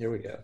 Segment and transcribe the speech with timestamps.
[0.00, 0.38] Here we go.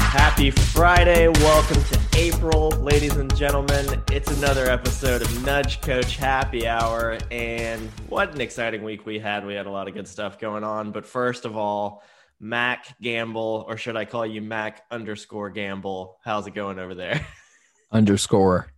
[0.00, 1.28] Happy Friday.
[1.28, 4.02] Welcome to April, ladies and gentlemen.
[4.10, 7.18] It's another episode of Nudge Coach Happy Hour.
[7.30, 9.46] And what an exciting week we had.
[9.46, 10.90] We had a lot of good stuff going on.
[10.90, 12.02] But first of all,
[12.40, 16.18] Mac Gamble, or should I call you Mac underscore Gamble?
[16.24, 17.24] How's it going over there?
[17.92, 18.72] Underscore.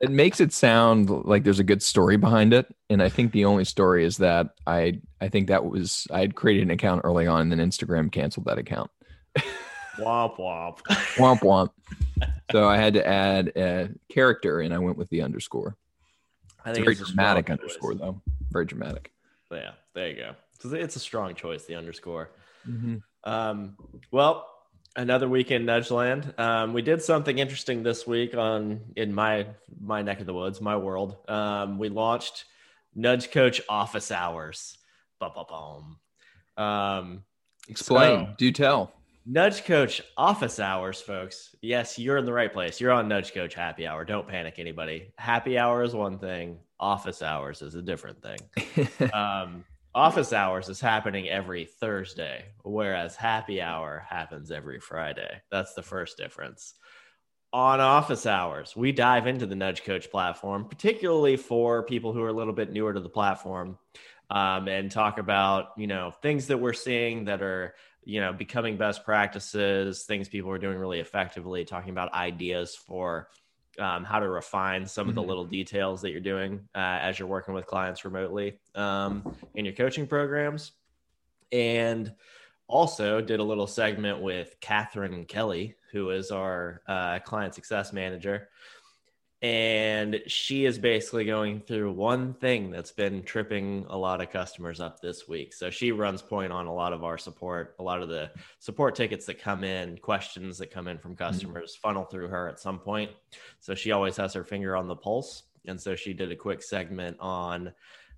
[0.00, 2.66] It makes it sound like there's a good story behind it.
[2.88, 6.34] And I think the only story is that I I think that was I had
[6.34, 8.90] created an account early on and then Instagram canceled that account.
[9.98, 10.78] womp womp.
[11.16, 11.70] Womp womp.
[12.50, 15.76] so I had to add a character and I went with the underscore.
[16.64, 18.00] I It's a think very it's a dramatic underscore choice.
[18.00, 18.22] though.
[18.50, 19.12] Very dramatic.
[19.52, 20.34] Yeah, there you go.
[20.60, 22.30] So it's a strong choice, the underscore.
[22.68, 22.96] Mm-hmm.
[23.24, 23.76] Um,
[24.10, 24.46] well,
[24.96, 26.38] another week in Nudgeland.
[26.38, 29.46] Um, we did something interesting this week on in my
[29.80, 31.16] my neck of the woods, my world.
[31.28, 32.44] Um, we launched
[32.94, 34.76] Nudge Coach Office Hours.
[36.56, 37.24] Um,
[37.68, 38.26] Explain.
[38.26, 38.92] So- Do tell.
[39.26, 41.54] Nudge Coach Office Hours, folks.
[41.60, 42.80] Yes, you're in the right place.
[42.80, 44.04] You're on Nudge Coach Happy Hour.
[44.04, 45.12] Don't panic, anybody.
[45.18, 46.58] Happy Hour is one thing.
[46.80, 53.60] Office Hours is a different thing um, office hours is happening every Thursday, whereas happy
[53.60, 55.40] hour happens every Friday.
[55.50, 56.74] That's the first difference.
[57.52, 62.28] On office hours, we dive into the Nudge Coach platform, particularly for people who are
[62.28, 63.76] a little bit newer to the platform,
[64.30, 67.74] um, and talk about you know things that we're seeing that are
[68.04, 73.28] you know becoming best practices, things people are doing really effectively, talking about ideas for
[73.80, 75.26] um, how to refine some of the Mhm.
[75.26, 79.74] little details that you're doing uh, as you're working with clients remotely um, in your
[79.74, 80.72] coaching programs.
[81.50, 82.14] And
[82.68, 88.48] also did a little segment with Catherine Kelly, who is our uh, client success manager.
[89.42, 94.80] And she is basically going through one thing that's been tripping a lot of customers
[94.80, 95.54] up this week.
[95.54, 98.94] So she runs point on a lot of our support, a lot of the support
[98.94, 102.78] tickets that come in, questions that come in from customers funnel through her at some
[102.78, 103.12] point.
[103.60, 105.44] So she always has her finger on the pulse.
[105.66, 107.72] And so she did a quick segment on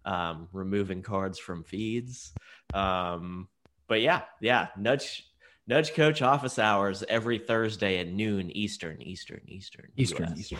[0.05, 2.33] um, removing cards from feeds.
[2.75, 3.49] Um,
[3.87, 5.27] but yeah, yeah, nudge
[5.67, 10.31] nudge coach office hours every Thursday at noon Eastern, Eastern, Eastern, Eastern.
[10.33, 10.39] US.
[10.39, 10.59] Eastern.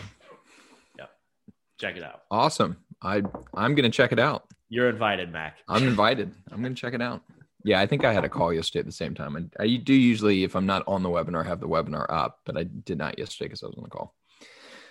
[1.79, 2.21] Check it out.
[2.31, 2.77] Awesome.
[3.01, 3.23] I
[3.53, 4.45] I'm gonna check it out.
[4.69, 5.57] You're invited, Mac.
[5.67, 6.33] I'm invited.
[6.51, 7.21] I'm gonna check it out.
[7.65, 9.49] Yeah, I think I had a call yesterday at the same time.
[9.59, 12.57] I, I do usually, if I'm not on the webinar, have the webinar up, but
[12.57, 14.13] I did not yesterday because I was on the call.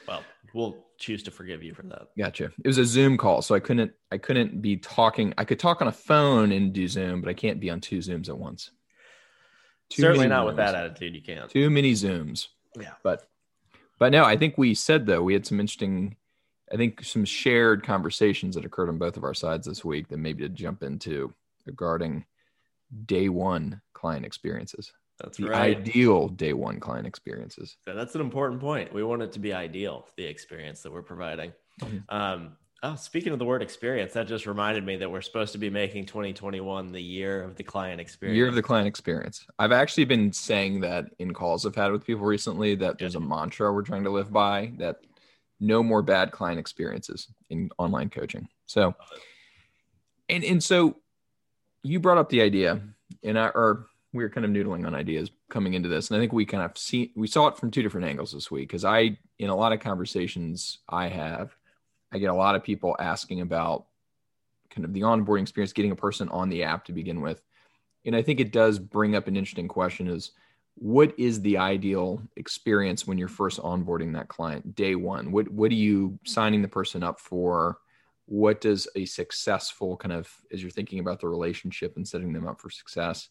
[0.09, 2.09] Well, we'll choose to forgive you for that.
[2.17, 2.51] Gotcha.
[2.65, 5.35] It was a Zoom call, so I couldn't I couldn't be talking.
[5.37, 7.99] I could talk on a phone and do Zoom, but I can't be on two
[7.99, 8.71] Zooms at once.
[9.91, 11.15] Too Certainly not with that attitude.
[11.15, 11.51] You can't.
[11.51, 12.49] Too many Zooms.
[12.79, 12.93] Yeah.
[13.03, 13.29] But
[13.99, 16.17] but no, I think we said though we had some interesting,
[16.73, 20.17] I think some shared conversations that occurred on both of our sides this week that
[20.17, 21.33] maybe to jump into
[21.67, 22.25] regarding
[23.07, 24.93] day one client experiences.
[25.19, 25.77] That's The right.
[25.77, 27.77] ideal day one client experiences.
[27.85, 28.93] So that's an important point.
[28.93, 31.53] We want it to be ideal, the experience that we're providing.
[31.81, 32.05] Mhm.
[32.09, 35.59] Um, oh, speaking of the word experience, that just reminded me that we're supposed to
[35.59, 38.37] be making 2021 the year of the client experience.
[38.37, 39.47] Year of the client experience.
[39.59, 43.21] I've actually been saying that in calls I've had with people recently that there's a
[43.21, 45.03] mantra we're trying to live by that
[45.63, 48.49] no more bad client experiences in online coaching.
[48.67, 48.95] So,
[50.29, 50.97] and and so
[51.83, 52.81] you brought up the idea,
[53.23, 56.21] and I or we were kind of noodling on ideas coming into this, and I
[56.21, 58.85] think we kind of see we saw it from two different angles this week because
[58.85, 61.57] I in a lot of conversations I have,
[62.11, 63.87] I get a lot of people asking about
[64.69, 67.41] kind of the onboarding experience, getting a person on the app to begin with.
[68.05, 70.33] And I think it does bring up an interesting question is
[70.77, 75.31] what is the ideal experience when you're first onboarding that client day one?
[75.33, 77.79] What what are you signing the person up for?
[78.27, 82.47] What does a successful kind of as you're thinking about the relationship and setting them
[82.47, 83.29] up for success,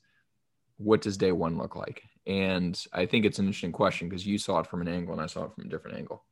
[0.78, 2.04] what does day one look like?
[2.28, 5.22] And I think it's an interesting question because you saw it from an angle and
[5.22, 6.24] I saw it from a different angle.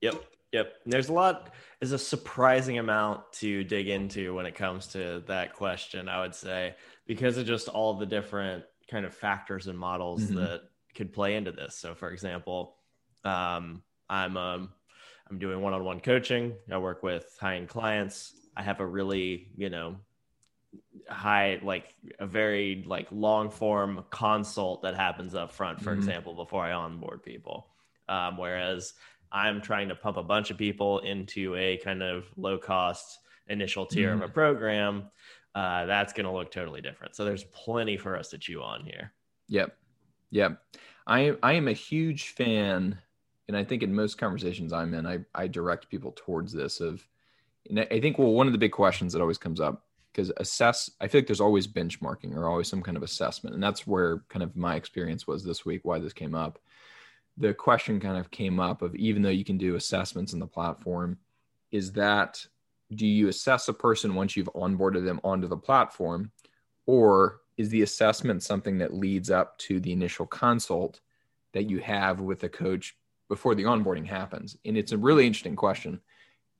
[0.00, 0.24] Yep.
[0.52, 0.74] Yep.
[0.84, 5.54] There's a lot, there's a surprising amount to dig into when it comes to that
[5.54, 6.74] question, I would say,
[7.06, 10.34] because of just all the different kind of factors and models Mhm.
[10.34, 10.62] that
[10.94, 11.76] could play into this.
[11.76, 12.76] So, for example,
[13.24, 14.72] um, I'm um,
[15.30, 16.56] I'm doing one-on-one coaching.
[16.70, 18.34] I work with high-end clients.
[18.56, 19.96] I have a really, you know,
[21.08, 25.96] high like a very like long form consult that happens up front for Mhm.
[25.98, 27.68] example before i onboard people
[28.08, 28.94] um, whereas
[29.32, 33.84] i'm trying to pump a bunch of people into a kind of low cost initial
[33.86, 35.10] tier of a program
[35.54, 38.84] uh, that's going to look totally different so there's plenty for us to chew on
[38.84, 39.12] here
[39.50, 39.76] Yep.
[40.30, 40.62] Yep.
[41.06, 42.96] I I am a huge fan,
[43.48, 47.06] and I think in most conversations I'm in, I, I direct people towards this of
[47.68, 50.90] And I think well, one of the big questions that always comes up because assess,
[51.00, 54.22] I feel like there's always benchmarking or always some kind of assessment, and that's where
[54.28, 55.80] kind of my experience was this week.
[55.84, 56.60] Why this came up,
[57.36, 60.46] the question kind of came up of even though you can do assessments in the
[60.46, 61.18] platform,
[61.72, 62.46] is that
[62.94, 66.32] do you assess a person once you've onboarded them onto the platform,
[66.86, 71.00] or is the assessment something that leads up to the initial consult
[71.52, 72.96] that you have with the coach
[73.28, 74.56] before the onboarding happens?
[74.64, 76.00] And it's a really interesting question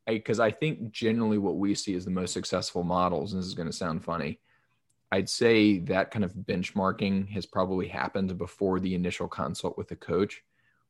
[0.07, 3.47] because I, I, think generally what we see is the most successful models, and this
[3.47, 4.41] is going to sound funny,
[5.13, 9.97] I'd say that kind of benchmarking has probably happened before the initial consult with the
[9.97, 10.43] coach,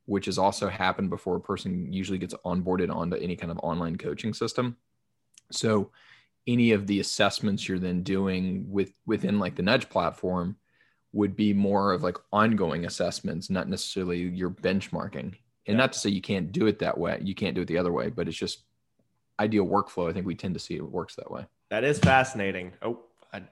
[0.07, 3.97] which has also happened before a person usually gets onboarded onto any kind of online
[3.97, 4.77] coaching system.
[5.53, 5.91] So
[6.47, 10.57] any of the assessments you're then doing with within like the nudge platform
[11.13, 15.35] would be more of like ongoing assessments, not necessarily your benchmarking.
[15.67, 15.77] And yeah.
[15.77, 17.93] not to say you can't do it that way, you can't do it the other
[17.93, 18.65] way, but it's just
[19.39, 20.09] ideal workflow.
[20.09, 21.47] I think we tend to see it works that way.
[21.71, 22.73] That is fascinating.
[22.83, 23.01] Oh,
[23.33, 23.43] I,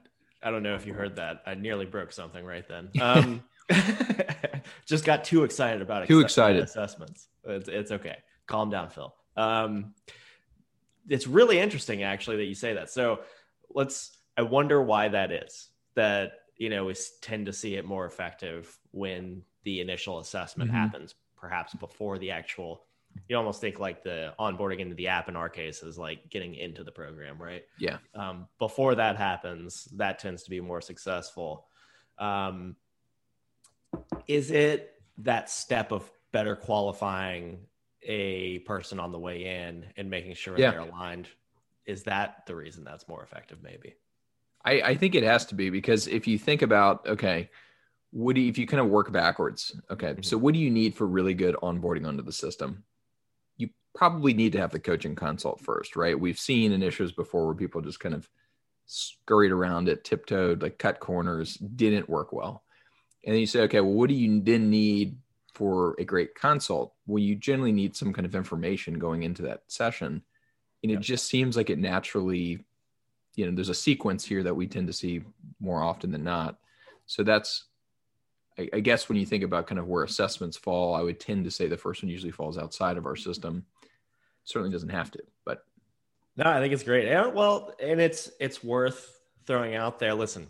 [0.41, 1.41] I don't know if you heard that.
[1.45, 2.89] I nearly broke something right then.
[3.01, 3.43] Um,
[4.85, 6.07] just got too excited about it.
[6.07, 7.27] Too excited assessments.
[7.43, 8.17] It's, it's okay.
[8.47, 9.13] Calm down, Phil.
[9.35, 9.93] Um,
[11.09, 12.89] it's really interesting actually that you say that.
[12.89, 13.21] So
[13.73, 14.15] let's.
[14.37, 15.67] I wonder why that is.
[15.95, 20.79] That you know we tend to see it more effective when the initial assessment mm-hmm.
[20.79, 22.83] happens, perhaps before the actual.
[23.27, 26.53] You almost think like the onboarding into the app in our case is like getting
[26.53, 27.63] into the program, right?
[27.79, 27.97] Yeah.
[28.13, 31.65] Um, before that happens, that tends to be more successful.
[32.19, 32.75] Um,
[34.27, 37.61] is it that step of better qualifying
[38.03, 40.71] a person on the way in and making sure yeah.
[40.71, 41.27] they're aligned
[41.85, 43.95] is that the reason that's more effective maybe
[44.63, 47.49] I, I think it has to be because if you think about okay
[48.11, 50.21] what do you, if you kind of work backwards okay mm-hmm.
[50.21, 52.83] so what do you need for really good onboarding onto the system
[53.57, 57.55] you probably need to have the coaching consult first right we've seen initiatives before where
[57.55, 58.29] people just kind of
[58.85, 62.63] scurried around it tiptoed like cut corners didn't work well
[63.25, 65.17] and then you say okay well what do you then need
[65.59, 69.63] for a great consult, well, you generally need some kind of information going into that
[69.67, 70.23] session.
[70.81, 72.63] And it just seems like it naturally,
[73.35, 75.21] you know, there's a sequence here that we tend to see
[75.59, 76.59] more often than not.
[77.07, 77.65] So that's,
[78.57, 81.43] I, I guess, when you think about kind of where assessments fall, I would tend
[81.43, 83.29] to say the first one usually falls outside of our mm-hmm.
[83.29, 83.65] system.
[84.45, 85.65] certainly doesn't have to, but.
[86.37, 87.05] No, I think it's great.
[87.05, 90.13] Yeah, well, and it's it's worth throwing out there.
[90.13, 90.47] Listen,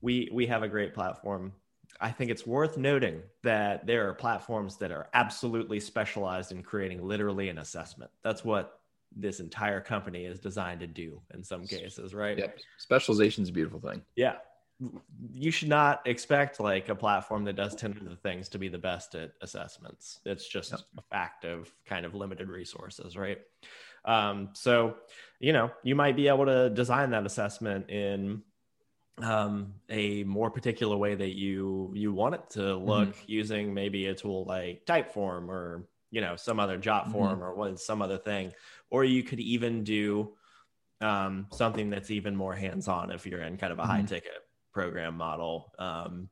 [0.00, 1.52] we we have a great platform
[2.00, 7.06] I think it's worth noting that there are platforms that are absolutely specialized in creating
[7.06, 8.10] literally an assessment.
[8.22, 8.80] That's what
[9.14, 12.38] this entire company is designed to do in some cases, right?
[12.38, 12.58] Yep.
[12.78, 14.02] Specialization is a beautiful thing.
[14.16, 14.36] Yeah.
[15.32, 18.68] You should not expect like a platform that does 10 of the things to be
[18.68, 20.20] the best at assessments.
[20.24, 20.80] It's just yep.
[20.98, 23.38] a fact of kind of limited resources, right?
[24.04, 24.96] Um, so,
[25.40, 28.42] you know, you might be able to design that assessment in
[29.22, 32.84] um, a more particular way that you you want it to mm-hmm.
[32.84, 33.24] look mm-hmm.
[33.26, 37.42] using maybe a tool like Typeform or you know some other Jot mm-hmm.
[37.42, 38.52] or what some other thing,
[38.90, 40.34] or you could even do
[41.00, 43.90] um, something that's even more hands-on if you're in kind of a mm-hmm.
[43.90, 45.72] high-ticket program model.
[45.78, 46.28] Um,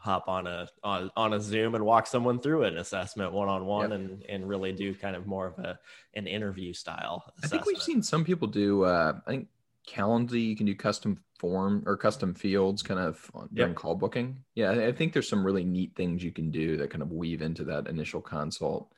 [0.00, 3.66] hop on a on, on a Zoom and walk someone through an assessment one on
[3.66, 5.78] one and and really do kind of more of a
[6.14, 7.24] an interview style.
[7.38, 7.44] Assessment.
[7.44, 8.84] I think we've seen some people do.
[8.84, 9.48] Uh, I think
[9.88, 13.76] Calendly, you can do custom form or custom fields kind of during yep.
[13.76, 14.38] call booking.
[14.54, 17.42] Yeah, I think there's some really neat things you can do that kind of weave
[17.42, 18.92] into that initial consult.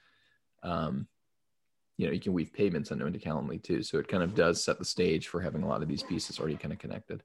[0.62, 1.08] Um,
[1.96, 3.82] you know, you can weave payments into Calendly too.
[3.82, 6.38] So it kind of does set the stage for having a lot of these pieces
[6.38, 7.22] already kind of connected.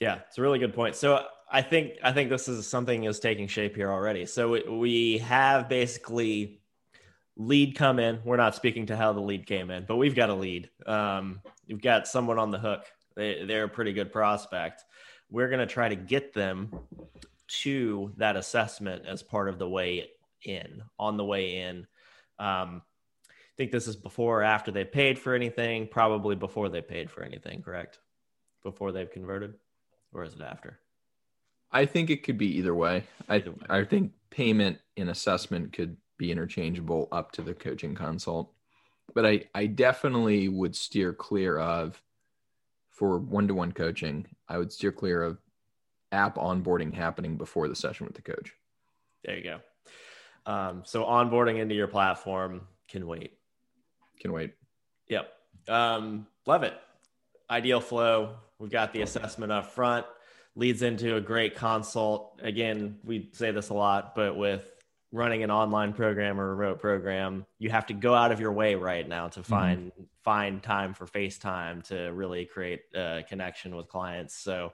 [0.00, 0.96] Yeah, it's a really good point.
[0.96, 4.24] So I think I think this is something is taking shape here already.
[4.24, 6.62] So we have basically
[7.36, 8.20] lead come in.
[8.24, 10.70] We're not speaking to how the lead came in, but we've got a lead.
[10.86, 12.84] Um, you've got someone on the hook.
[13.18, 14.84] They, they're a pretty good prospect.
[15.28, 16.70] We're going to try to get them
[17.62, 20.08] to that assessment as part of the way
[20.44, 20.82] in.
[21.00, 21.86] On the way in,
[22.38, 22.82] um,
[23.28, 25.88] I think this is before or after they paid for anything.
[25.88, 27.60] Probably before they paid for anything.
[27.60, 27.98] Correct?
[28.62, 29.54] Before they've converted,
[30.12, 30.78] or is it after?
[31.72, 33.02] I think it could be either way.
[33.28, 33.66] Either way.
[33.68, 38.52] I I think payment and assessment could be interchangeable up to the coaching consult.
[39.14, 42.00] But I, I definitely would steer clear of,
[42.98, 45.38] for one to one coaching, I would steer clear of
[46.10, 48.52] app onboarding happening before the session with the coach.
[49.24, 49.60] There you go.
[50.52, 53.34] Um, so onboarding into your platform can wait.
[54.20, 54.54] Can wait.
[55.08, 55.32] Yep.
[55.68, 56.74] Um, love it.
[57.48, 58.34] Ideal flow.
[58.58, 60.04] We've got the assessment up front,
[60.56, 62.40] leads into a great consult.
[62.42, 64.68] Again, we say this a lot, but with
[65.10, 68.74] running an online program or remote program, you have to go out of your way
[68.74, 70.02] right now to find mm-hmm.
[70.22, 74.34] find time for FaceTime to really create a connection with clients.
[74.34, 74.72] So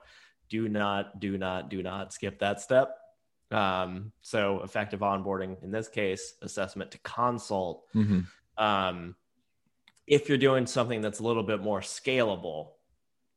[0.49, 2.97] do not, do not, do not skip that step.
[3.51, 7.85] Um, so effective onboarding in this case, assessment to consult.
[7.93, 8.63] Mm-hmm.
[8.63, 9.15] Um,
[10.07, 12.71] if you're doing something that's a little bit more scalable,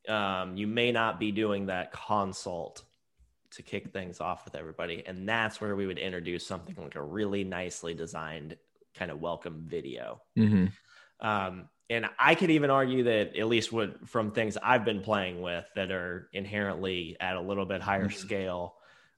[0.09, 2.83] um, you may not be doing that consult
[3.53, 5.03] to kick things off with everybody.
[5.07, 8.57] And that's where we would introduce something like a really nicely designed
[8.95, 10.21] kind of welcome video.
[10.39, 11.27] Mm-hmm.
[11.27, 15.41] Um, and I could even argue that at least what from things I've been playing
[15.41, 18.19] with that are inherently at a little bit higher mm-hmm.
[18.19, 18.75] scale,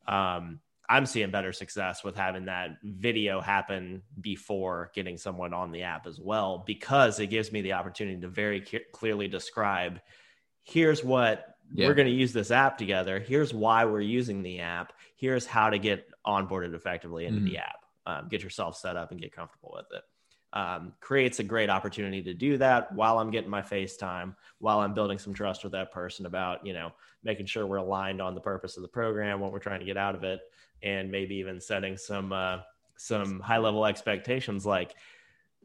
[0.06, 5.82] um, I'm seeing better success with having that video happen before getting someone on the
[5.82, 8.60] app as well, because it gives me the opportunity to very
[8.92, 10.00] clearly describe
[10.64, 11.86] here's what yeah.
[11.86, 13.18] we're going to use this app together.
[13.18, 14.92] Here's why we're using the app.
[15.16, 17.50] Here's how to get onboarded effectively into mm-hmm.
[17.50, 17.84] the app.
[18.06, 20.02] Um, get yourself set up and get comfortable with it.
[20.52, 24.94] Um, creates a great opportunity to do that while I'm getting my FaceTime, while I'm
[24.94, 26.90] building some trust with that person about, you know,
[27.22, 29.96] making sure we're aligned on the purpose of the program, what we're trying to get
[29.96, 30.40] out of it,
[30.82, 32.58] and maybe even setting some uh,
[32.96, 34.94] some high level expectations like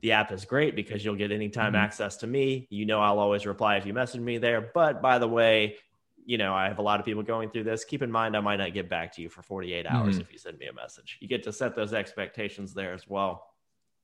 [0.02, 1.84] the app is great because you'll get anytime mm-hmm.
[1.84, 2.68] access to me.
[2.70, 4.70] You know, I'll always reply if you message me there.
[4.74, 5.78] But by the way,
[6.26, 7.86] you know, I have a lot of people going through this.
[7.86, 10.22] Keep in mind, I might not get back to you for 48 hours mm-hmm.
[10.22, 11.18] if you send me a message.
[11.22, 13.48] You get to set those expectations there as well.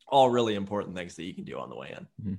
[0.07, 2.07] All really important things that you can do on the way in.
[2.23, 2.33] Mm-hmm.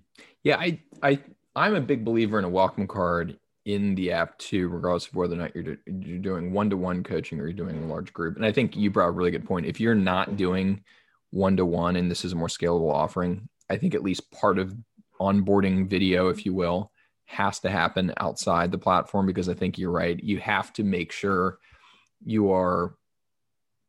[0.45, 1.19] Yeah, I, I,
[1.57, 5.35] I'm a big believer in a welcome card in the app too, regardless of whether
[5.35, 8.37] or not you're, do, you're doing one-to-one coaching or you're doing a large group.
[8.37, 9.67] And I think you brought a really good point.
[9.67, 10.83] If you're not doing
[11.31, 14.77] one-to-one and this is a more scalable offering, I think at least part of
[15.21, 16.92] onboarding video, if you will,
[17.33, 20.23] has to happen outside the platform because I think you're right.
[20.23, 21.59] You have to make sure
[22.23, 22.95] you are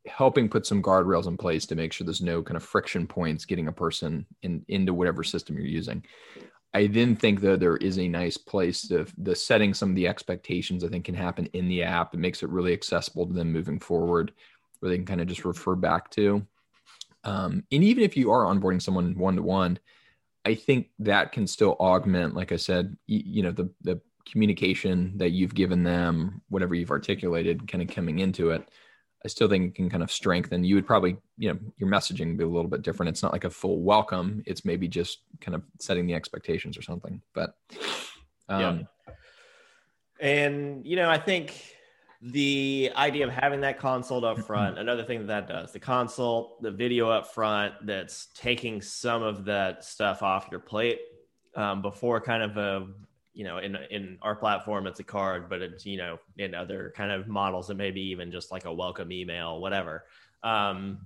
[0.05, 3.45] helping put some guardrails in place to make sure there's no kind of friction points
[3.45, 6.03] getting a person in into whatever system you're using.
[6.73, 10.07] I then think though there is a nice place to the setting some of the
[10.07, 12.13] expectations I think can happen in the app.
[12.13, 14.31] It makes it really accessible to them moving forward,
[14.79, 16.47] where they can kind of just refer back to.
[17.25, 19.79] Um, and even if you are onboarding someone one to one,
[20.45, 25.17] I think that can still augment, like I said, you, you know, the the communication
[25.17, 28.67] that you've given them, whatever you've articulated, kind of coming into it.
[29.25, 30.65] I still think it can kind of strengthen.
[30.65, 33.09] You would probably, you know, your messaging be a little bit different.
[33.09, 34.43] It's not like a full welcome.
[34.45, 37.21] It's maybe just kind of setting the expectations or something.
[37.33, 37.55] But
[38.49, 39.13] um, yeah.
[40.19, 41.72] And you know, I think
[42.31, 46.61] the idea of having that consult up front another thing that that does the consult
[46.61, 50.99] the video up front that's taking some of that stuff off your plate
[51.55, 52.87] um, before kind of a
[53.33, 56.93] you know in in our platform it's a card but it's you know in other
[56.95, 60.05] kind of models it may be even just like a welcome email whatever
[60.43, 60.99] um,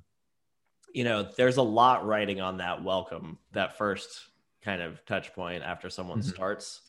[0.94, 4.28] you know there's a lot writing on that welcome that first
[4.62, 6.30] kind of touch point after someone mm-hmm.
[6.30, 6.82] starts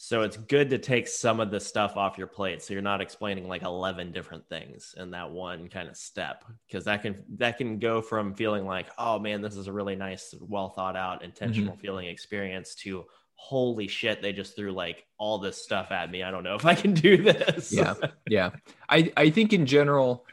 [0.00, 3.00] so it's good to take some of the stuff off your plate so you're not
[3.00, 7.58] explaining like 11 different things in that one kind of step because that can that
[7.58, 11.24] can go from feeling like oh man this is a really nice well thought out
[11.24, 11.80] intentional mm-hmm.
[11.80, 16.22] feeling experience to holy shit they just threw like all this stuff at me.
[16.22, 17.72] I don't know if i can do this.
[17.72, 17.94] Yeah
[18.28, 18.50] yeah.
[18.88, 20.24] I i think in general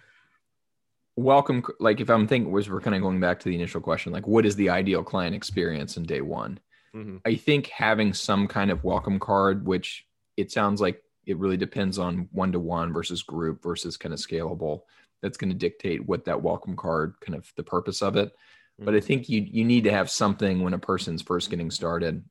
[1.16, 4.12] welcome like if i'm thinking was we're kind of going back to the initial question
[4.12, 6.60] like what is the ideal client experience in day one
[6.96, 7.18] Mm-hmm.
[7.26, 10.06] I think having some kind of welcome card, which
[10.38, 14.20] it sounds like it really depends on one to one versus group versus kind of
[14.20, 14.82] scalable,
[15.22, 18.30] that's going to dictate what that welcome card kind of the purpose of it.
[18.30, 18.86] Mm-hmm.
[18.86, 19.08] But I mm-hmm.
[19.08, 22.24] think you you need to have something when a person's first getting started,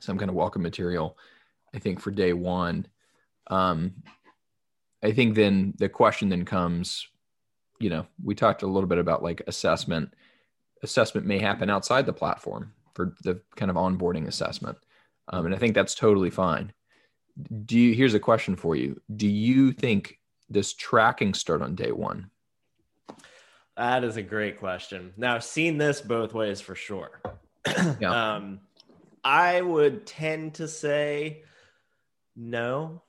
[0.00, 1.18] some kind of welcome material.
[1.74, 2.86] I think for day one,
[3.48, 4.02] um,
[5.02, 7.06] I think then the question then comes,
[7.78, 10.14] you know, we talked a little bit about like assessment.
[10.82, 14.76] Assessment may happen outside the platform for the kind of onboarding assessment.
[15.28, 16.72] Um, and I think that's totally fine.
[17.64, 19.00] Do you, here's a question for you.
[19.14, 20.18] Do you think
[20.50, 22.30] does tracking start on day one?
[23.76, 25.14] That is a great question.
[25.16, 27.22] Now, I've seen this both ways for sure.
[28.00, 28.34] yeah.
[28.36, 28.60] um,
[29.24, 31.44] I would tend to say
[32.36, 33.02] no,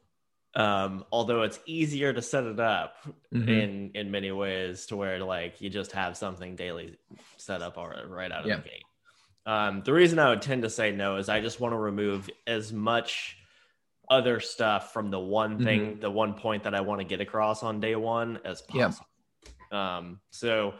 [0.55, 2.95] um, although it's easier to set it up
[3.33, 3.49] mm-hmm.
[3.49, 6.97] in in many ways to where like you just have something daily
[7.37, 8.57] set up right out of yeah.
[8.57, 8.83] the gate.
[9.45, 12.29] Um, the reason I would tend to say no is I just want to remove
[12.45, 13.37] as much
[14.09, 15.63] other stuff from the one mm-hmm.
[15.63, 15.99] thing, mm-hmm.
[16.01, 19.07] the one point that I want to get across on day one as possible.
[19.71, 19.97] Yeah.
[19.97, 20.73] Um, so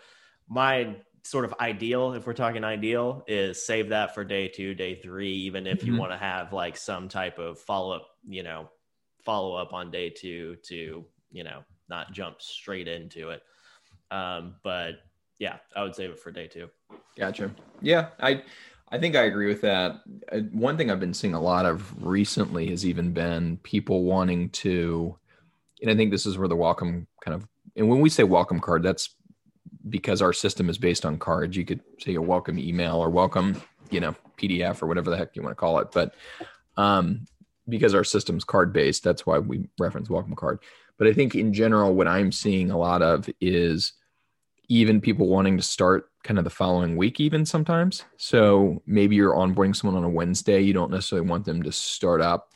[0.47, 4.95] my sort of ideal, if we're talking ideal, is save that for day two, day
[4.95, 5.93] three, even if mm-hmm.
[5.93, 8.69] you want to have like some type of follow up, you know,
[9.23, 13.41] follow up on day two to, you know, not jump straight into it.
[14.09, 14.95] Um, but
[15.41, 16.69] yeah, I would save it for day two.
[17.17, 17.49] Gotcha.
[17.81, 18.43] Yeah, I
[18.91, 20.01] I think I agree with that.
[20.31, 24.49] Uh, one thing I've been seeing a lot of recently has even been people wanting
[24.49, 25.17] to,
[25.81, 28.59] and I think this is where the welcome kind of, and when we say welcome
[28.59, 29.15] card, that's
[29.89, 31.57] because our system is based on cards.
[31.57, 35.35] You could say a welcome email or welcome, you know, PDF or whatever the heck
[35.35, 35.91] you want to call it.
[35.91, 36.13] But
[36.77, 37.25] um,
[37.67, 40.59] because our system's card based, that's why we reference welcome card.
[40.99, 43.93] But I think in general, what I'm seeing a lot of is
[44.67, 48.03] even people wanting to start kind of the following week even sometimes.
[48.17, 52.21] So maybe you're onboarding someone on a wednesday you don't necessarily want them to start
[52.21, 52.53] up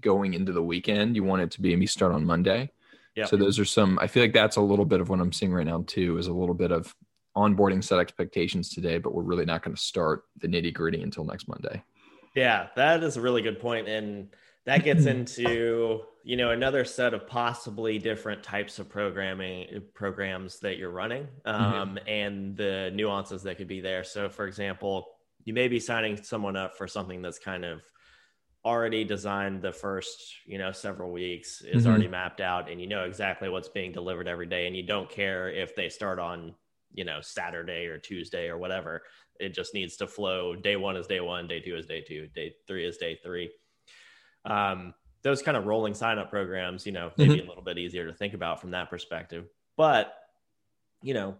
[0.00, 1.16] going into the weekend.
[1.16, 2.70] You want it to be maybe start on monday.
[3.14, 3.26] Yeah.
[3.26, 5.52] So those are some i feel like that's a little bit of what i'm seeing
[5.52, 6.94] right now too is a little bit of
[7.36, 11.24] onboarding set expectations today but we're really not going to start the nitty gritty until
[11.24, 11.82] next monday
[12.34, 14.28] yeah that is a really good point and
[14.64, 20.78] that gets into you know another set of possibly different types of programming programs that
[20.78, 21.50] you're running mm-hmm.
[21.50, 22.08] um, mm-hmm.
[22.08, 25.06] and the nuances that could be there so for example
[25.44, 27.80] you may be signing someone up for something that's kind of
[28.64, 31.90] already designed the first you know several weeks is mm-hmm.
[31.90, 35.10] already mapped out and you know exactly what's being delivered every day and you don't
[35.10, 36.54] care if they start on
[36.92, 39.02] you know saturday or tuesday or whatever
[39.42, 42.28] it just needs to flow day one is day one day two is day two
[42.34, 43.50] day three is day three
[44.44, 47.46] um, those kind of rolling sign up programs, you know, maybe mm-hmm.
[47.46, 49.46] a little bit easier to think about from that perspective.
[49.76, 50.12] But,
[51.02, 51.36] you know,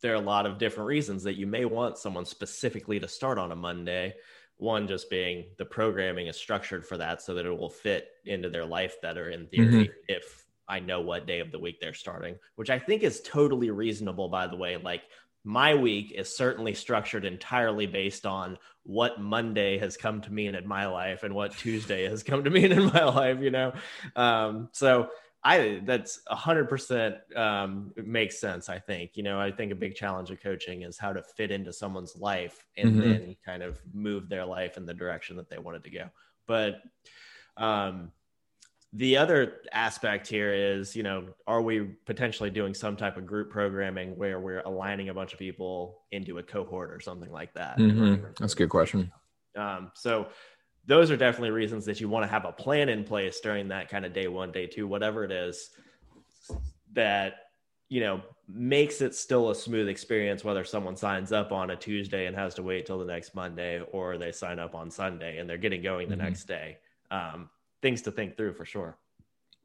[0.00, 3.38] there are a lot of different reasons that you may want someone specifically to start
[3.38, 4.14] on a Monday.
[4.58, 8.48] One just being the programming is structured for that so that it will fit into
[8.48, 9.92] their life better in theory mm-hmm.
[10.08, 13.70] if I know what day of the week they're starting, which I think is totally
[13.70, 14.76] reasonable, by the way.
[14.76, 15.02] Like
[15.46, 20.66] my week is certainly structured entirely based on what Monday has come to mean in
[20.66, 23.72] my life and what Tuesday has come to mean in my life, you know?
[24.16, 25.08] Um, so
[25.44, 28.68] I, that's a hundred percent, um, makes sense.
[28.68, 31.52] I think, you know, I think a big challenge of coaching is how to fit
[31.52, 33.00] into someone's life and mm-hmm.
[33.00, 36.10] then kind of move their life in the direction that they wanted to go.
[36.48, 36.82] But,
[37.56, 38.10] um,
[38.92, 43.50] the other aspect here is, you know, are we potentially doing some type of group
[43.50, 47.78] programming where we're aligning a bunch of people into a cohort or something like that?
[47.78, 48.24] Mm-hmm.
[48.38, 49.12] That's a good question.
[49.56, 50.28] Um, so
[50.86, 53.88] those are definitely reasons that you want to have a plan in place during that
[53.88, 55.70] kind of day one, day two, whatever it is
[56.92, 57.34] that,
[57.88, 62.26] you know, makes it still a smooth experience, whether someone signs up on a Tuesday
[62.26, 65.50] and has to wait till the next Monday or they sign up on Sunday and
[65.50, 66.24] they're getting going the mm-hmm.
[66.24, 66.78] next day.
[67.10, 67.50] Um,
[67.82, 68.96] things to think through for sure.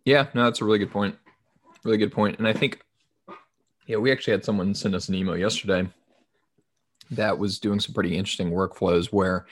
[0.05, 1.15] Yeah, no, that's a really good point.
[1.83, 2.37] Really good point.
[2.39, 2.81] And I think,
[3.85, 5.87] yeah, we actually had someone send us an email yesterday
[7.11, 9.45] that was doing some pretty interesting workflows where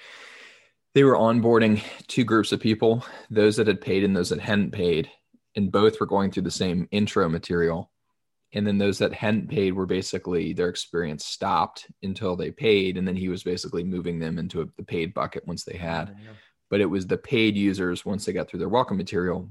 [0.93, 4.71] they were onboarding two groups of people, those that had paid and those that hadn't
[4.71, 5.09] paid,
[5.55, 7.91] and both were going through the same intro material.
[8.53, 12.97] And then those that hadn't paid were basically their experience stopped until they paid.
[12.97, 16.15] And then he was basically moving them into a, the paid bucket once they had.
[16.23, 16.31] Yeah
[16.69, 19.49] but it was the paid users once they got through their welcome material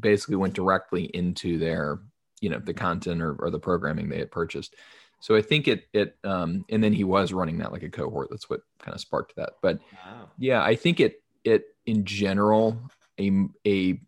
[0.00, 2.00] basically went directly into their
[2.40, 4.74] you know the content or, or the programming they had purchased.
[5.20, 8.28] So i think it it um and then he was running that like a cohort.
[8.30, 9.54] That's what kind of sparked that.
[9.62, 10.28] But wow.
[10.38, 12.78] yeah i think it it in general
[13.18, 13.32] a
[13.66, 14.00] a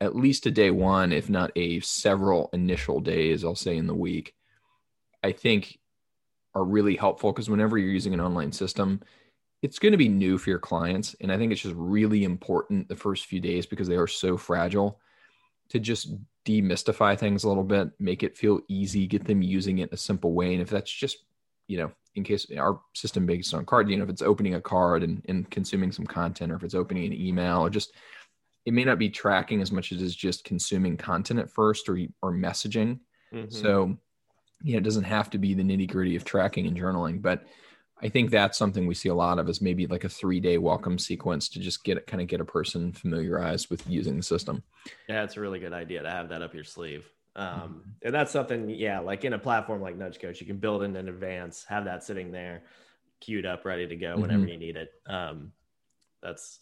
[0.00, 3.94] at least a day one if not a several initial days i'll say in the
[3.94, 4.34] week
[5.22, 5.78] i think
[6.54, 9.00] are really helpful because whenever you're using an online system
[9.62, 11.14] it's going to be new for your clients.
[11.20, 14.36] And I think it's just really important the first few days because they are so
[14.36, 15.00] fragile
[15.68, 16.14] to just
[16.46, 19.98] demystify things a little bit, make it feel easy, get them using it in a
[19.98, 20.52] simple way.
[20.52, 21.18] And if that's just,
[21.68, 24.60] you know, in case our system based on card, you know, if it's opening a
[24.60, 27.92] card and, and consuming some content or if it's opening an email or just,
[28.66, 31.98] it may not be tracking as much as it's just consuming content at first or,
[32.20, 32.98] or messaging.
[33.32, 33.50] Mm-hmm.
[33.50, 33.96] So,
[34.62, 37.44] you know, it doesn't have to be the nitty gritty of tracking and journaling, but
[38.02, 40.58] I think that's something we see a lot of is maybe like a three day
[40.58, 44.22] welcome sequence to just get it kind of get a person familiarized with using the
[44.22, 44.62] system.
[45.08, 47.08] Yeah, it's a really good idea to have that up your sleeve.
[47.36, 47.78] Um, mm-hmm.
[48.02, 50.96] and that's something, yeah, like in a platform like Nudge Coach, you can build in
[50.96, 52.64] in advance, have that sitting there,
[53.20, 54.48] queued up, ready to go whenever mm-hmm.
[54.48, 54.92] you need it.
[55.06, 55.52] Um,
[56.22, 56.58] that's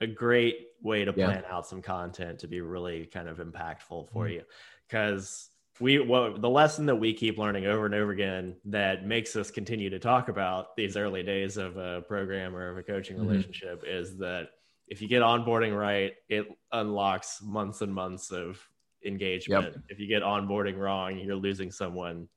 [0.00, 1.54] a great way to plan yeah.
[1.54, 4.34] out some content to be really kind of impactful for mm-hmm.
[4.34, 4.42] you
[4.88, 5.48] because
[5.80, 9.50] we what the lesson that we keep learning over and over again that makes us
[9.50, 13.28] continue to talk about these early days of a program or of a coaching mm-hmm.
[13.28, 14.48] relationship is that
[14.88, 18.60] if you get onboarding right, it unlocks months and months of
[19.06, 19.64] engagement.
[19.64, 19.82] Yep.
[19.88, 22.28] If you get onboarding wrong, you're losing someone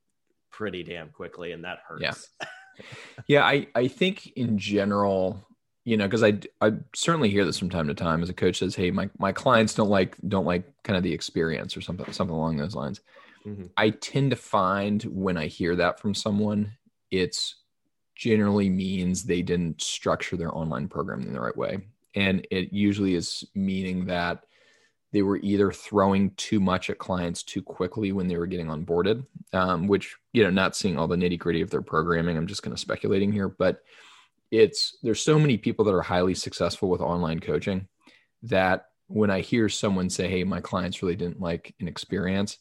[0.51, 2.29] pretty damn quickly, and that hurts.
[2.39, 2.85] Yeah,
[3.27, 3.43] yeah.
[3.43, 5.45] I I think in general,
[5.83, 8.59] you know, because I I certainly hear this from time to time as a coach
[8.59, 12.11] says, "Hey, my my clients don't like don't like kind of the experience or something
[12.13, 13.01] something along those lines."
[13.45, 13.65] Mm-hmm.
[13.77, 16.73] I tend to find when I hear that from someone,
[17.11, 17.55] it's
[18.15, 21.79] generally means they didn't structure their online program in the right way.
[22.15, 24.45] And it usually is meaning that
[25.11, 29.25] they were either throwing too much at clients too quickly when they were getting onboarded,
[29.53, 32.37] um, which, you know, not seeing all the nitty gritty of their programming.
[32.37, 33.83] I'm just kind of speculating here, but
[34.51, 37.87] it's there's so many people that are highly successful with online coaching
[38.43, 42.57] that when I hear someone say, Hey, my clients really didn't like an experience,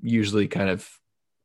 [0.00, 0.88] usually kind of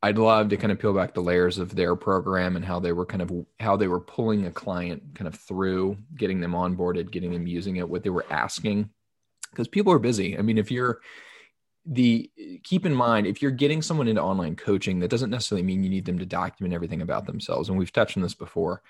[0.04, 2.92] I'd love to kind of peel back the layers of their program and how they
[2.92, 7.12] were kind of how they were pulling a client kind of through getting them onboarded,
[7.12, 8.90] getting them using it, what they were asking.
[9.52, 10.38] Because people are busy.
[10.38, 11.02] I mean, if you're
[11.86, 12.30] the
[12.64, 15.90] keep in mind if you're getting someone into online coaching, that doesn't necessarily mean you
[15.90, 17.70] need them to document everything about themselves.
[17.70, 18.82] And we've touched on this before.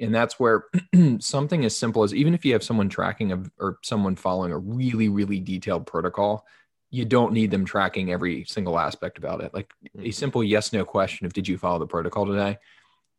[0.00, 0.64] And that's where
[1.18, 4.58] something as simple as even if you have someone tracking a, or someone following a
[4.58, 6.46] really, really detailed protocol,
[6.90, 9.52] you don't need them tracking every single aspect about it.
[9.52, 10.10] Like a mm-hmm.
[10.10, 12.58] simple yes no question of did you follow the protocol today?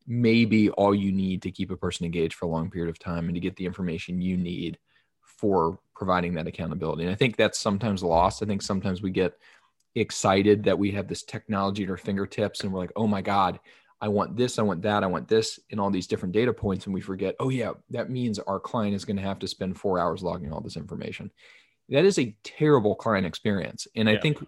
[0.08, 3.26] Maybe all you need to keep a person engaged for a long period of time
[3.26, 4.78] and to get the information you need
[5.22, 7.04] for providing that accountability.
[7.04, 8.42] And I think that's sometimes lost.
[8.42, 9.38] I think sometimes we get
[9.96, 13.60] excited that we have this technology at our fingertips and we're like, oh my God,
[14.00, 16.86] I want this, I want that, I want this, and all these different data points.
[16.86, 19.78] And we forget, oh, yeah, that means our client is going to have to spend
[19.78, 21.32] four hours logging all this information.
[21.90, 23.88] That is a terrible client experience.
[23.96, 24.16] And yeah.
[24.16, 24.46] I think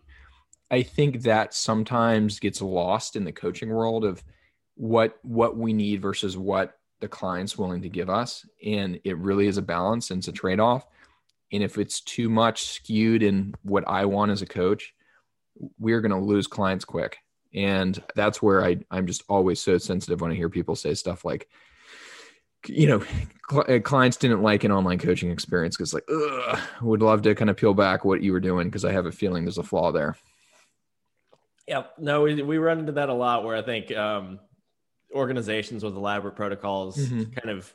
[0.72, 4.24] I think that sometimes gets lost in the coaching world of
[4.76, 8.46] what what we need versus what the client's willing to give us.
[8.66, 10.86] And it really is a balance and it's a trade-off.
[11.52, 14.94] And if it's too much skewed in what I want as a coach,
[15.80, 17.18] we're going to lose clients quick
[17.54, 21.26] and that's where I, i'm just always so sensitive when i hear people say stuff
[21.26, 21.48] like
[22.68, 23.04] you know
[23.50, 27.36] cl- uh, clients didn't like an online coaching experience because like ugh, would love to
[27.36, 29.64] kind of peel back what you were doing because i have a feeling there's a
[29.64, 30.16] flaw there
[31.68, 34.40] yeah no we, we run into that a lot where i think um,
[35.14, 37.32] organizations with elaborate protocols mm-hmm.
[37.32, 37.74] kind of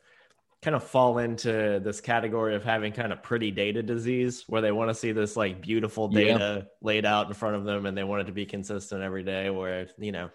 [0.63, 4.73] kind of fall into this category of having kind of pretty data disease where they
[4.73, 6.69] want to see this like beautiful data yeah.
[6.81, 9.51] laid out in front of them and they want it to be consistent every day
[9.51, 10.31] where you know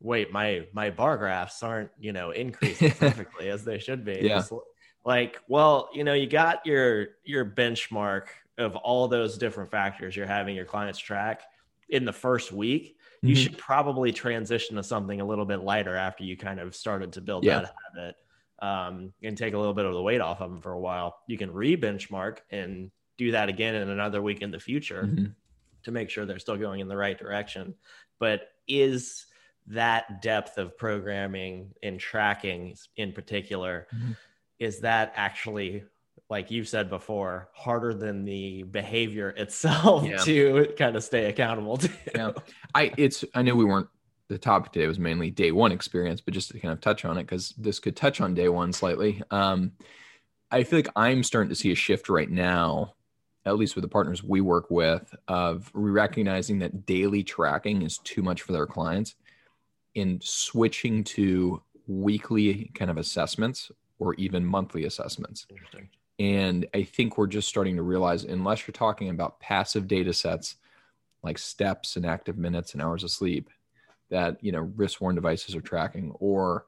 [0.00, 4.42] wait my my bar graphs aren't you know increasing perfectly as they should be yeah.
[5.04, 8.26] like well you know you got your your benchmark
[8.58, 11.42] of all those different factors you're having your clients track
[11.88, 13.42] in the first week you mm-hmm.
[13.42, 17.20] should probably transition to something a little bit lighter after you kind of started to
[17.20, 17.60] build yeah.
[17.60, 18.16] that habit
[18.60, 21.18] um, and take a little bit of the weight off of them for a while.
[21.26, 25.26] You can re-benchmark and do that again in another week in the future mm-hmm.
[25.84, 27.74] to make sure they're still going in the right direction.
[28.18, 29.26] But is
[29.68, 34.12] that depth of programming and tracking in particular, mm-hmm.
[34.58, 35.84] is that actually
[36.28, 40.16] like you said before, harder than the behavior itself yeah.
[40.24, 41.90] to kind of stay accountable to.
[42.14, 42.32] Yeah.
[42.74, 43.88] I it's I know we weren't
[44.28, 47.16] the topic today was mainly day one experience, but just to kind of touch on
[47.16, 49.22] it, because this could touch on day one slightly.
[49.30, 49.72] Um,
[50.50, 52.94] I feel like I'm starting to see a shift right now,
[53.44, 58.22] at least with the partners we work with, of recognizing that daily tracking is too
[58.22, 59.14] much for their clients
[59.96, 65.46] and switching to weekly kind of assessments or even monthly assessments.
[66.18, 70.56] And I think we're just starting to realize, unless you're talking about passive data sets
[71.22, 73.50] like steps and active minutes and hours of sleep,
[74.10, 76.66] that you know wrist worn devices are tracking or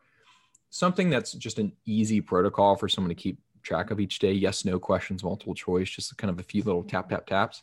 [0.71, 4.65] something that's just an easy protocol for someone to keep track of each day yes
[4.65, 7.63] no questions multiple choice just kind of a few little tap tap taps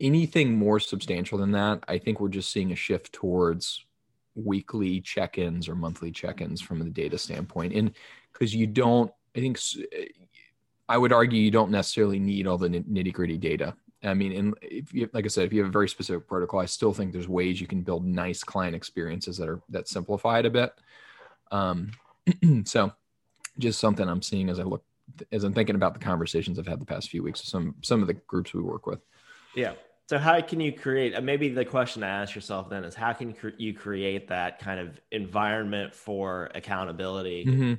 [0.00, 3.84] anything more substantial than that i think we're just seeing a shift towards
[4.44, 7.92] weekly check-ins or monthly check-ins from the data standpoint and
[8.32, 9.58] because you don't i think
[10.88, 13.74] i would argue you don't necessarily need all the nitty gritty data
[14.04, 16.60] I mean, and if you, like I said, if you have a very specific protocol,
[16.60, 20.38] I still think there's ways you can build nice client experiences that are that simplify
[20.38, 20.72] it a bit.
[21.50, 21.90] Um,
[22.64, 22.92] so,
[23.58, 24.84] just something I'm seeing as I look
[25.32, 28.00] as I'm thinking about the conversations I've had the past few weeks with some some
[28.00, 29.00] of the groups we work with.
[29.54, 29.72] Yeah.
[30.08, 31.14] So how can you create?
[31.14, 34.80] Uh, maybe the question to ask yourself then is how can you create that kind
[34.80, 37.74] of environment for accountability mm-hmm.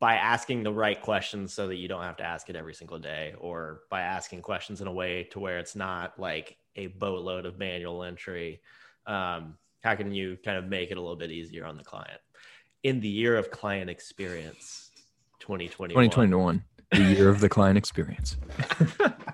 [0.00, 2.98] by asking the right questions so that you don't have to ask it every single
[2.98, 7.46] day or by asking questions in a way to where it's not like a boatload
[7.46, 8.60] of manual entry?
[9.06, 12.20] Um, how can you kind of make it a little bit easier on the client?
[12.82, 14.90] In the year of client experience
[15.38, 18.36] 2021 2021 the year of the client experience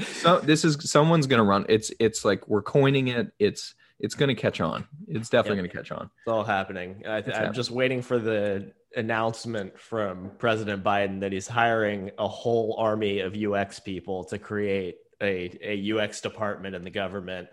[0.00, 4.34] so this is someone's gonna run it's it's like we're coining it it's it's gonna
[4.34, 5.72] catch on it's definitely yep.
[5.72, 10.82] gonna catch on it's all happening I, am just waiting for the announcement from President
[10.82, 16.20] Biden that he's hiring a whole army of UX people to create a, a UX
[16.20, 17.48] department in the government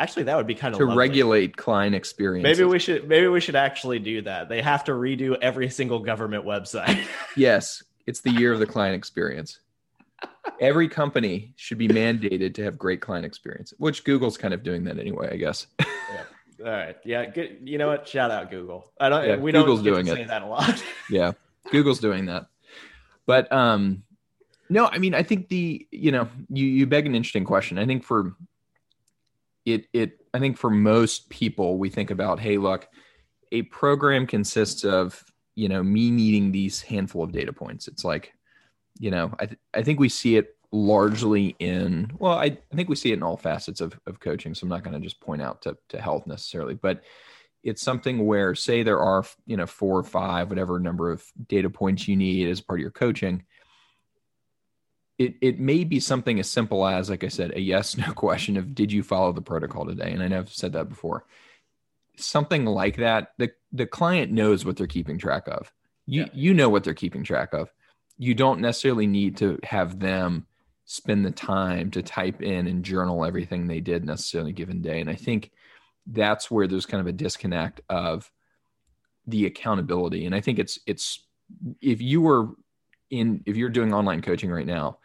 [0.00, 2.42] Actually, that would be kind of to regulate client experience.
[2.42, 4.48] Maybe we should maybe we should actually do that.
[4.48, 7.06] They have to redo every single government website.
[7.36, 9.60] yes, it's the year of the client experience.
[10.60, 14.84] Every company should be mandated to have great client experience, which Google's kind of doing
[14.84, 15.66] that anyway, I guess.
[15.78, 15.86] yeah.
[16.60, 16.96] All right.
[17.04, 17.24] Yeah.
[17.26, 17.60] Good.
[17.64, 18.06] You know what?
[18.06, 18.92] Shout out Google.
[19.00, 19.26] I don't.
[19.26, 20.28] Yeah, we Google's don't doing say it.
[20.28, 20.82] that a lot.
[21.10, 21.32] yeah,
[21.70, 22.46] Google's doing that.
[23.26, 24.02] But um,
[24.68, 27.78] no, I mean, I think the you know you you beg an interesting question.
[27.78, 28.34] I think for
[29.64, 32.88] it it I think for most people we think about hey look,
[33.52, 37.88] a program consists of you know me needing these handful of data points.
[37.88, 38.32] It's like
[39.00, 42.88] you know I th- I think we see it largely in well I, I think
[42.88, 45.20] we see it in all facets of, of coaching so i'm not going to just
[45.20, 47.02] point out to, to health necessarily but
[47.64, 51.68] it's something where say there are you know four or five whatever number of data
[51.68, 53.42] points you need as part of your coaching
[55.18, 58.56] it, it may be something as simple as like i said a yes no question
[58.56, 60.12] of did you follow the protocol today?
[60.12, 61.24] And i know i've said that before.
[62.16, 65.72] Something like that the, the client knows what they're keeping track of.
[66.06, 66.28] You Yeah.
[66.32, 67.72] you know what they're keeping track of
[68.20, 70.46] you don't necessarily need to have them
[70.84, 75.00] spend the time to type in and journal everything they did necessarily given day.
[75.00, 75.50] And i think
[76.06, 78.30] that's where there's kind of a disconnect of
[79.26, 80.26] the accountability.
[80.26, 81.24] And i think it's it's
[81.80, 82.50] if you were
[83.08, 84.98] in if you're doing online coaching right now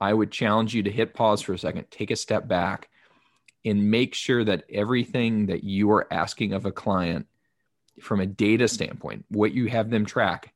[0.00, 2.88] i would challenge you to hit pause for a second take a step back
[3.64, 7.26] and make sure that everything that you are asking of a client
[8.00, 10.53] from a data standpoint what you have them track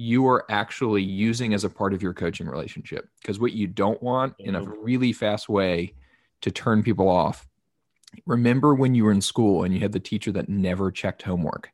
[0.00, 3.08] you are actually using as a part of your coaching relationship.
[3.20, 4.80] Because what you don't want in a mm-hmm.
[4.80, 5.92] really fast way
[6.42, 7.48] to turn people off
[8.24, 11.70] remember when you were in school and you had the teacher that never checked homework.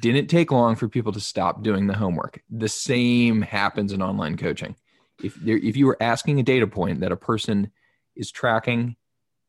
[0.00, 2.42] Didn't take long for people to stop doing the homework.
[2.50, 4.74] The same happens in online coaching.
[5.22, 7.70] If there, if you were asking a data point that a person
[8.16, 8.96] is tracking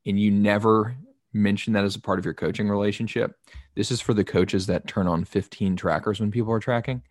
[0.06, 0.96] and you never
[1.34, 3.38] mention that as a part of your coaching relationship
[3.76, 7.02] this is for the coaches that turn on 15 trackers when people are tracking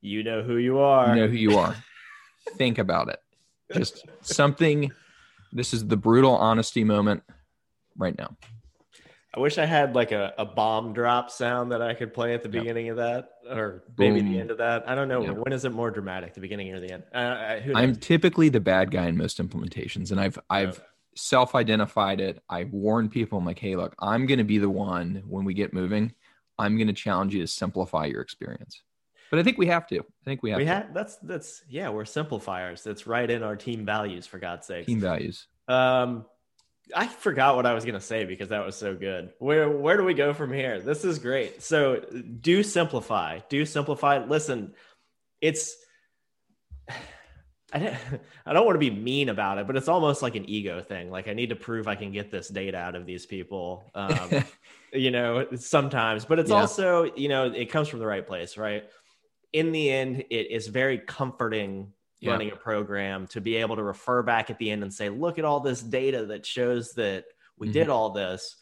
[0.00, 1.08] you know who you are.
[1.08, 1.74] you know who you are
[2.56, 3.18] think about it
[3.74, 4.90] just something
[5.52, 7.22] this is the brutal honesty moment
[7.96, 8.36] right now
[9.34, 12.42] I wish I had like a, a bomb drop sound that I could play at
[12.42, 12.60] the Yeah.
[12.60, 14.88] beginning of that, or maybe the end of that.
[14.88, 15.22] I don't know.
[15.22, 15.30] Yeah.
[15.32, 17.02] When is it more dramatic, the beginning or the end?
[17.14, 20.82] Uh, I, i'm typically the bad guy in most implementations and i've i've Okay.
[21.14, 25.22] self-identified it i've warned people i'm like hey look i'm going to be the one
[25.26, 26.14] when we get moving
[26.58, 28.82] i'm going to challenge you to simplify your experience
[29.30, 30.70] but i think we have to i think we have we to.
[30.70, 32.82] had that's that's yeah, we're simplifiers.
[32.82, 34.86] That's right in our team values, for God's sake.
[34.86, 36.24] team values Um,
[36.94, 39.32] I forgot what I was gonna say because that was so good.
[39.38, 40.80] Where where do we go from here?
[40.80, 41.62] This is great.
[41.62, 42.00] So
[42.40, 43.40] do simplify.
[43.50, 44.24] Do simplify.
[44.24, 44.74] Listen,
[45.40, 45.76] it's
[47.70, 47.96] I don't,
[48.46, 51.10] I don't want to be mean about it, but it's almost like an ego thing.
[51.10, 53.90] Like I need to prove I can get this data out of these people.
[53.94, 54.30] Um,
[54.94, 56.56] you know, sometimes, but it's Yeah.
[56.60, 58.84] also, you know, it comes from the right place, right?
[59.52, 62.32] In the end, it is very comforting Yeah.
[62.32, 65.38] running a program to be able to refer back at the end and say, look
[65.38, 67.72] at all this data that shows that we Mhm.
[67.72, 68.56] did all this.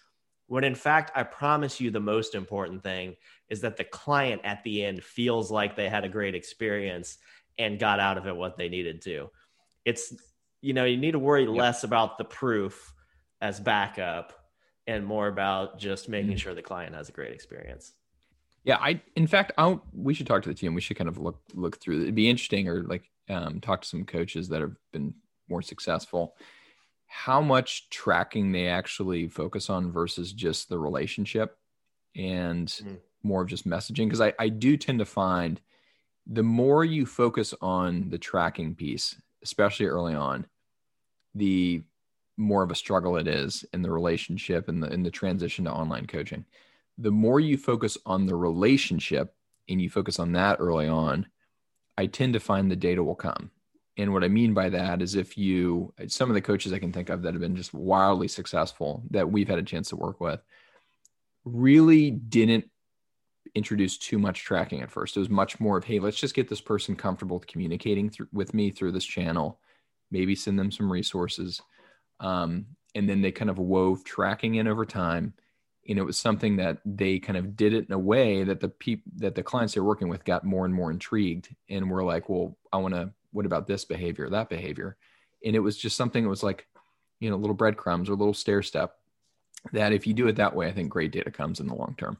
[0.46, 3.16] When in fact, I promise you the most important thing
[3.49, 7.18] is that the client at the end feels like they had a great experience
[7.59, 9.31] and got out of it what they needed to.
[9.87, 10.14] It's,
[10.61, 12.92] you know, you need to worry less about the proof
[13.40, 14.53] as backup
[14.87, 16.38] and more about just making Mhm.
[16.38, 17.94] sure the client has a great experience.
[18.67, 20.75] Yeah, I in fact, I we should talk to the team.
[20.75, 22.03] We should kind of look look through.
[22.03, 25.15] It'd be interesting, or like um, talk to some coaches that have been
[25.49, 26.37] more successful.
[27.07, 31.59] How much tracking they actually focus on versus just the relationship,
[32.17, 33.01] and Mhm.
[33.23, 34.07] more of just messaging.
[34.07, 35.61] Because I I do tend to find
[36.27, 40.47] the more you focus on the tracking piece, especially early on,
[41.35, 41.83] the
[42.37, 45.73] more of a struggle it is in the relationship and the in the transition to
[45.73, 46.45] online coaching
[46.99, 49.35] the more you focus on the relationship
[49.69, 51.27] and you focus on that early on,
[51.99, 53.51] I tend to find the data will come.
[53.99, 56.93] And what I mean by that is if you, some of the coaches I can
[56.93, 60.21] think of that have been just wildly successful that we've had a chance to work
[60.21, 60.41] with,
[61.45, 62.69] really didn't
[63.55, 65.17] introduce too much tracking at first.
[65.17, 68.29] It was much more of, hey, let's just get this person comfortable with communicating through,
[68.33, 69.61] with me through this channel,
[70.11, 71.63] maybe send them some resources.
[72.21, 75.33] Um, and then they kind of wove tracking in over time
[75.88, 78.68] and it was something that they kind of did it in a way that the
[78.68, 82.29] people that the clients they're working with got more and more intrigued and were like
[82.29, 84.96] well i want to what about this behavior that behavior
[85.44, 86.66] and it was just something that was like
[87.20, 88.96] you know little breadcrumbs or little stair step
[89.72, 91.94] that if you do it that way i think great data comes in the long
[91.99, 92.18] term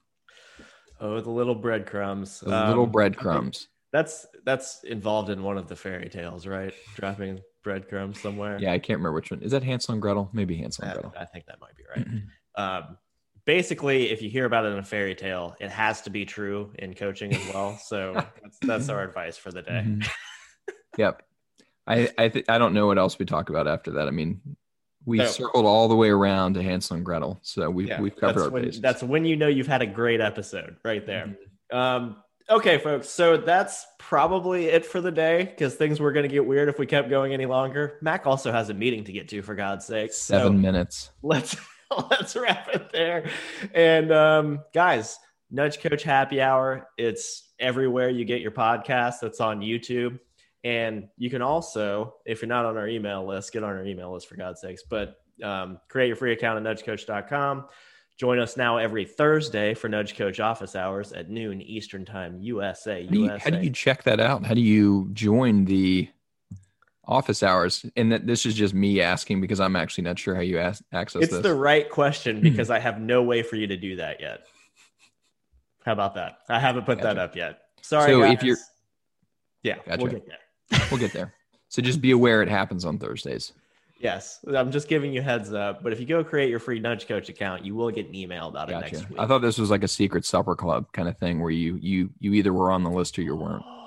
[0.99, 2.41] Oh, the little breadcrumbs.
[2.41, 6.73] the little Um, breadcrumbs That's that's involved in one of the fairy tales, right?
[6.95, 8.59] Dropping breadcrumbs somewhere.
[8.59, 9.43] Yeah, I can't remember which one.
[9.43, 10.31] Is that Hansel and Gretel?
[10.33, 11.15] Maybe Hansel and I, Gretel.
[11.21, 12.07] I think that might be right.
[12.57, 12.97] um,
[13.47, 16.73] basically, if you hear about it in a fairy tale, it has to be true
[16.79, 17.79] in coaching as well.
[17.83, 19.85] So that's, that's our advice for the day.
[19.87, 20.07] Mhm.
[20.99, 21.23] yep.
[21.87, 24.09] I I th- I don't know what else we talk about after that.
[24.09, 24.41] I mean,
[25.05, 25.27] we No.
[25.27, 28.45] circled all the way around to Hansel and Gretel, so we've Yeah, we've covered that's
[28.47, 28.81] our when, bases.
[28.81, 31.37] that's when you know you've had a great episode right there.
[31.73, 31.77] Mhm.
[31.77, 32.17] Um,
[32.51, 33.09] okay, folks.
[33.09, 36.79] So that's probably it for the day because things were going to get weird if
[36.81, 37.99] we kept going any longer.
[38.03, 40.13] Mac also has a meeting to get to, for God's sake.
[40.13, 41.11] So Seven minutes.
[41.23, 41.55] let's
[42.11, 43.29] let's wrap it there.
[43.75, 45.19] And um, guys,
[45.51, 46.89] Nudge Coach Happy Hour.
[46.99, 49.23] It's everywhere you get your podcast.
[49.23, 50.19] It's on YouTube.
[50.65, 54.13] And you can also, if you're not on our email list, get on our email
[54.13, 54.83] list for God's sakes.
[54.89, 57.67] But um, create your free account at nudgecoach.com.
[58.19, 63.05] Join us now every Thursday for Nudge Coach office hours at noon Eastern Time, USA.
[63.05, 63.45] How do, you, USA.
[63.45, 64.45] how do you check that out?
[64.45, 66.09] How do you join the
[67.07, 67.85] office hours?
[67.97, 70.83] And that this is just me asking because I'm actually not sure how you ask,
[70.93, 71.43] access it's this.
[71.43, 72.43] the right question hmm.
[72.43, 74.47] because I have no way for you to do that yet.
[75.85, 76.39] How about that?
[76.49, 77.61] I haven't put that up yet.
[77.81, 78.11] Sorry.
[78.11, 78.35] So guys.
[78.35, 78.61] if you're-
[79.63, 80.03] yeah, Gotcha.
[80.03, 80.81] we'll get there.
[80.91, 81.35] we'll get there.
[81.69, 83.53] So just be aware it happens on Thursdays.
[83.99, 85.83] Yes, I'm just giving you heads up.
[85.83, 88.49] But if you go create your free Nudge Coach account, you will get an email
[88.49, 89.19] about it next week.
[89.19, 92.11] I thought this was like a secret supper club kind of thing where you you
[92.19, 93.65] you either were on the list or you weren't.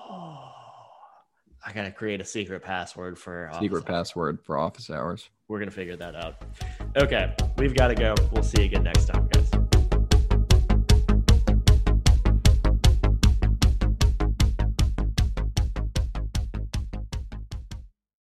[1.69, 3.85] I gotta create a secret password for office Secret hours.
[3.85, 5.29] password for office hours.
[5.47, 6.41] We're gonna figure that out.
[6.97, 8.15] Okay, we've got to go.
[8.31, 9.68] We'll see you again next time, guys.